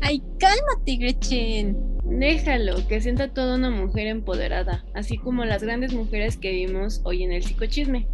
Ay, 0.00 0.22
cálmate, 0.40 0.96
Gretchen. 0.96 1.76
Déjalo, 2.04 2.86
que 2.88 3.00
sienta 3.00 3.28
toda 3.28 3.56
una 3.56 3.70
mujer 3.70 4.08
empoderada, 4.08 4.84
así 4.94 5.18
como 5.18 5.44
las 5.44 5.62
grandes 5.62 5.92
mujeres 5.92 6.36
que 6.36 6.50
vimos 6.50 7.00
hoy 7.04 7.22
en 7.22 7.32
el 7.32 7.42
psicochisme. 7.42 8.08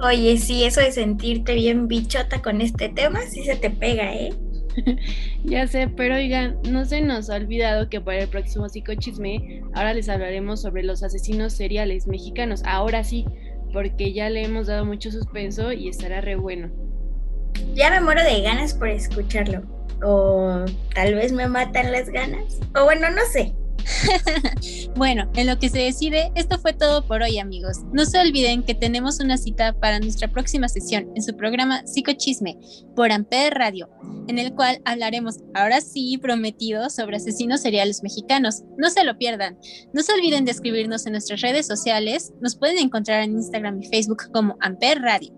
Oye, 0.00 0.36
sí, 0.36 0.62
eso 0.62 0.80
de 0.80 0.92
sentirte 0.92 1.54
bien 1.54 1.88
bichota 1.88 2.40
con 2.40 2.60
este 2.60 2.88
tema, 2.88 3.22
sí 3.22 3.42
se 3.44 3.56
te 3.56 3.70
pega, 3.70 4.14
¿eh? 4.14 4.32
ya 5.44 5.66
sé, 5.66 5.88
pero 5.88 6.14
oigan, 6.14 6.56
no 6.70 6.84
se 6.84 7.00
nos 7.00 7.30
ha 7.30 7.36
olvidado 7.36 7.88
que 7.88 8.00
para 8.00 8.20
el 8.22 8.28
próximo 8.28 8.68
psicochisme 8.68 9.62
ahora 9.74 9.92
les 9.92 10.08
hablaremos 10.08 10.62
sobre 10.62 10.84
los 10.84 11.02
asesinos 11.02 11.52
seriales 11.52 12.06
mexicanos. 12.06 12.62
Ahora 12.64 13.02
sí, 13.02 13.24
porque 13.72 14.12
ya 14.12 14.30
le 14.30 14.44
hemos 14.44 14.68
dado 14.68 14.84
mucho 14.84 15.10
suspenso 15.10 15.72
y 15.72 15.88
estará 15.88 16.20
re 16.20 16.36
bueno. 16.36 16.87
Ya 17.74 17.90
me 17.90 18.00
muero 18.00 18.22
de 18.22 18.42
ganas 18.42 18.74
por 18.74 18.88
escucharlo. 18.88 19.62
O 20.02 20.64
tal 20.94 21.14
vez 21.14 21.32
me 21.32 21.48
matan 21.48 21.92
las 21.92 22.08
ganas. 22.08 22.58
O 22.74 22.84
bueno, 22.84 23.10
no 23.10 23.22
sé. 23.32 23.54
bueno, 24.96 25.30
en 25.34 25.46
lo 25.46 25.58
que 25.58 25.68
se 25.68 25.78
decide, 25.78 26.30
esto 26.34 26.58
fue 26.58 26.72
todo 26.72 27.06
por 27.06 27.22
hoy, 27.22 27.38
amigos. 27.38 27.78
No 27.92 28.04
se 28.04 28.18
olviden 28.18 28.62
que 28.62 28.74
tenemos 28.74 29.20
una 29.20 29.36
cita 29.36 29.72
para 29.72 29.98
nuestra 29.98 30.28
próxima 30.28 30.68
sesión 30.68 31.10
en 31.14 31.22
su 31.22 31.36
programa 31.36 31.86
Psicochisme 31.86 32.58
por 32.94 33.12
Amper 33.12 33.54
Radio, 33.54 33.88
en 34.28 34.38
el 34.38 34.52
cual 34.54 34.80
hablaremos, 34.84 35.38
ahora 35.54 35.80
sí 35.80 36.18
prometido, 36.18 36.90
sobre 36.90 37.16
asesinos 37.16 37.62
seriales 37.62 38.02
mexicanos. 38.02 38.62
No 38.76 38.90
se 38.90 39.04
lo 39.04 39.16
pierdan. 39.16 39.58
No 39.92 40.02
se 40.02 40.12
olviden 40.12 40.44
de 40.44 40.52
escribirnos 40.52 41.06
en 41.06 41.12
nuestras 41.12 41.40
redes 41.40 41.66
sociales. 41.66 42.32
Nos 42.40 42.56
pueden 42.56 42.78
encontrar 42.78 43.22
en 43.22 43.32
Instagram 43.32 43.82
y 43.82 43.88
Facebook 43.88 44.30
como 44.32 44.56
Amper 44.60 45.00
Radio. 45.00 45.37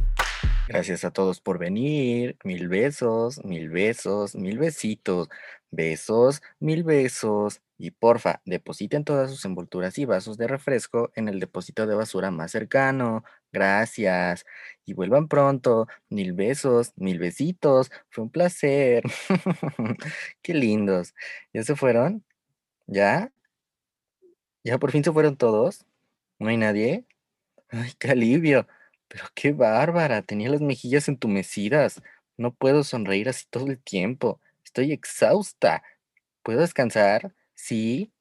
Gracias 0.71 1.03
a 1.03 1.11
todos 1.11 1.41
por 1.41 1.57
venir. 1.59 2.37
Mil 2.45 2.69
besos, 2.69 3.43
mil 3.43 3.69
besos, 3.69 4.35
mil 4.35 4.57
besitos. 4.57 5.27
Besos, 5.69 6.41
mil 6.59 6.83
besos. 6.83 7.61
Y 7.77 7.91
porfa, 7.91 8.41
depositen 8.45 9.03
todas 9.03 9.31
sus 9.31 9.43
envolturas 9.43 9.97
y 9.97 10.05
vasos 10.05 10.37
de 10.37 10.47
refresco 10.47 11.11
en 11.15 11.27
el 11.27 11.39
depósito 11.41 11.87
de 11.87 11.95
basura 11.95 12.31
más 12.31 12.51
cercano. 12.51 13.23
Gracias. 13.51 14.45
Y 14.85 14.93
vuelvan 14.93 15.27
pronto. 15.27 15.87
Mil 16.09 16.31
besos, 16.33 16.93
mil 16.95 17.19
besitos. 17.19 17.91
Fue 18.09 18.23
un 18.23 18.29
placer. 18.29 19.03
Qué 20.41 20.53
lindos. 20.53 21.13
¿Ya 21.53 21.63
se 21.63 21.75
fueron? 21.75 22.23
¿Ya? 22.87 23.31
¿Ya 24.63 24.77
por 24.77 24.91
fin 24.91 25.03
se 25.03 25.11
fueron 25.11 25.37
todos? 25.37 25.85
¿No 26.39 26.49
hay 26.49 26.57
nadie? 26.57 27.05
Ay, 27.69 27.91
qué 27.99 28.11
alivio. 28.11 28.67
Pero 29.11 29.25
qué 29.35 29.51
bárbara, 29.51 30.21
tenía 30.21 30.49
las 30.49 30.61
mejillas 30.61 31.09
entumecidas. 31.09 32.01
No 32.37 32.53
puedo 32.53 32.83
sonreír 32.85 33.27
así 33.27 33.45
todo 33.49 33.67
el 33.67 33.77
tiempo. 33.77 34.39
Estoy 34.63 34.93
exhausta. 34.93 35.83
¿Puedo 36.43 36.61
descansar? 36.61 37.35
Sí, 37.55 38.13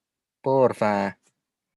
porfa. 0.43 1.20